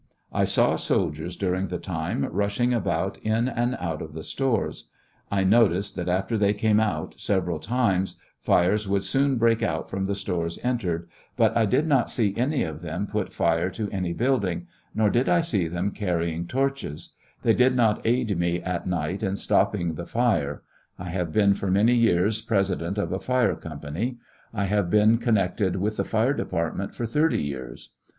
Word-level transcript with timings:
I 0.33 0.45
saw 0.45 0.77
soldiers 0.77 1.37
during 1.37 1.67
the 1.67 1.77
time 1.77 2.25
rushing 2.31 2.73
about 2.73 3.19
in 3.19 3.47
and 3.47 3.77
out 3.79 4.01
of 4.01 4.13
the 4.13 4.23
stores. 4.23 4.89
I 5.29 5.43
noticed 5.43 5.93
that 5.95 6.09
after 6.09 6.39
they 6.39 6.55
came 6.55 6.79
out 6.79 7.13
several 7.19 7.59
times, 7.59 8.17
fires 8.39 8.87
would 8.87 9.03
soon 9.03 9.35
break 9.37 9.61
out 9.61 9.91
from 9.91 10.05
the 10.05 10.15
store 10.15 10.49
entered; 10.63 11.07
but 11.37 11.55
I 11.55 11.67
did 11.67 11.85
not 11.85 12.09
see 12.09 12.35
any 12.35 12.63
of 12.63 12.81
them 12.81 13.05
put 13.05 13.31
fire 13.31 13.69
to 13.69 13.91
any 13.91 14.11
building, 14.11 14.65
nor 14.95 15.11
did 15.11 15.29
I 15.29 15.41
see 15.41 15.67
them 15.67 15.91
carrying 15.91 16.47
torches; 16.47 17.13
they 17.43 17.53
did, 17.53 17.75
not 17.75 18.01
aid 18.03 18.35
meat 18.39 18.63
night 18.87 19.21
in 19.21 19.35
stopping 19.35 19.93
the 19.93 20.07
fire; 20.07 20.63
I 20.97 21.09
have 21.09 21.31
been 21.31 21.53
for 21.53 21.69
many 21.69 21.93
years 21.93 22.41
President 22.41 22.97
of 22.97 23.11
a 23.11 23.19
fire 23.19 23.55
company; 23.55 24.17
I 24.51 24.65
have 24.65 24.89
been 24.89 25.19
connected 25.19 25.75
with 25.75 25.97
the 25.97 26.03
fire 26.05 26.33
depart 26.33 26.75
ment 26.75 26.95
for 26.95 27.05
thirty 27.05 27.43
years. 27.43 27.91